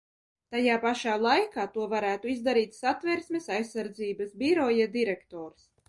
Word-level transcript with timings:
Tajā 0.53 0.77
pašā 0.85 1.17
laikā 1.25 1.67
to 1.77 1.85
varētu 1.93 2.33
izdarīt 2.33 2.75
Satversmes 2.81 3.53
aizsardzības 3.61 4.37
biroja 4.45 4.93
direktors. 5.01 5.75